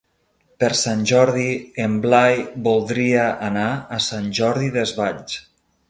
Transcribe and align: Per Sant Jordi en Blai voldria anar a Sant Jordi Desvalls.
Per 0.61 0.69
Sant 0.79 1.03
Jordi 1.11 1.45
en 1.85 1.99
Blai 2.07 2.41
voldria 2.69 3.29
anar 3.53 3.69
a 3.99 4.01
Sant 4.11 4.35
Jordi 4.41 4.73
Desvalls. 4.81 5.39